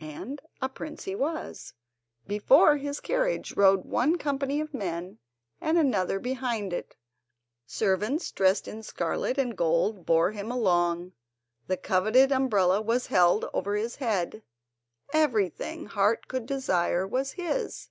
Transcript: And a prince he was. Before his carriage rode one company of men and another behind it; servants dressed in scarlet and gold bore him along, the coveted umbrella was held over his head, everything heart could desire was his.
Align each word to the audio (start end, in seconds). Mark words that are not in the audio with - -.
And 0.00 0.40
a 0.60 0.68
prince 0.68 1.04
he 1.04 1.14
was. 1.14 1.72
Before 2.26 2.78
his 2.78 2.98
carriage 2.98 3.52
rode 3.56 3.84
one 3.84 4.18
company 4.18 4.60
of 4.60 4.74
men 4.74 5.18
and 5.60 5.78
another 5.78 6.18
behind 6.18 6.72
it; 6.72 6.96
servants 7.64 8.32
dressed 8.32 8.66
in 8.66 8.82
scarlet 8.82 9.38
and 9.38 9.56
gold 9.56 10.04
bore 10.04 10.32
him 10.32 10.50
along, 10.50 11.12
the 11.68 11.76
coveted 11.76 12.32
umbrella 12.32 12.82
was 12.82 13.06
held 13.06 13.44
over 13.54 13.76
his 13.76 13.94
head, 13.94 14.42
everything 15.12 15.86
heart 15.86 16.26
could 16.26 16.44
desire 16.44 17.06
was 17.06 17.30
his. 17.34 17.88